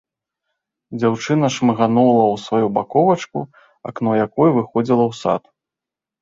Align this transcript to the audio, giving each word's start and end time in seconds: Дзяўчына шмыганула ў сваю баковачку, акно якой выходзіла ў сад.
Дзяўчына 1.01 1.45
шмыганула 1.55 2.23
ў 2.33 2.39
сваю 2.45 2.67
баковачку, 2.77 3.39
акно 3.91 4.17
якой 4.25 4.49
выходзіла 4.57 5.03
ў 5.07 5.13
сад. 5.21 5.43